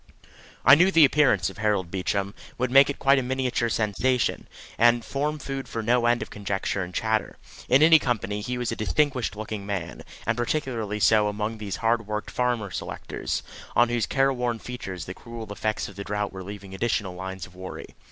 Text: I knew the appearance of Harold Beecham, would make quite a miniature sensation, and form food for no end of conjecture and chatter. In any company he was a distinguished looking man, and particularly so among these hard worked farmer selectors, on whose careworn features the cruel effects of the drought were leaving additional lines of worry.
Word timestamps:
I 0.65 0.73
knew 0.73 0.89
the 0.89 1.05
appearance 1.05 1.51
of 1.51 1.59
Harold 1.59 1.91
Beecham, 1.91 2.33
would 2.57 2.71
make 2.71 2.97
quite 2.97 3.19
a 3.19 3.21
miniature 3.21 3.69
sensation, 3.69 4.47
and 4.79 5.05
form 5.05 5.37
food 5.37 5.67
for 5.67 5.83
no 5.83 6.07
end 6.07 6.23
of 6.23 6.31
conjecture 6.31 6.81
and 6.81 6.91
chatter. 6.91 7.37
In 7.69 7.83
any 7.83 7.99
company 7.99 8.41
he 8.41 8.57
was 8.57 8.71
a 8.71 8.75
distinguished 8.75 9.35
looking 9.35 9.63
man, 9.63 10.01
and 10.25 10.35
particularly 10.35 10.99
so 10.99 11.27
among 11.27 11.59
these 11.59 11.75
hard 11.75 12.07
worked 12.07 12.31
farmer 12.31 12.71
selectors, 12.71 13.43
on 13.75 13.89
whose 13.89 14.07
careworn 14.07 14.57
features 14.57 15.05
the 15.05 15.13
cruel 15.13 15.51
effects 15.53 15.87
of 15.87 15.97
the 15.97 16.03
drought 16.03 16.33
were 16.33 16.41
leaving 16.43 16.73
additional 16.73 17.13
lines 17.13 17.45
of 17.45 17.53
worry. 17.55 17.93